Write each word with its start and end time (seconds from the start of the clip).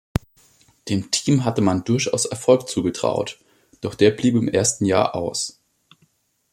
Dem 0.89 1.11
Team 1.11 1.45
hatte 1.45 1.61
man 1.61 1.83
durchaus 1.83 2.25
Erfolg 2.25 2.67
zugetraut, 2.67 3.37
doch 3.81 3.93
der 3.93 4.09
blieb 4.09 4.33
im 4.33 4.47
ersten 4.47 4.85
Jahr 4.85 5.13
aus. 5.13 5.61